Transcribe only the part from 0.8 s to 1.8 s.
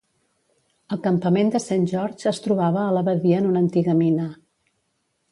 El campament de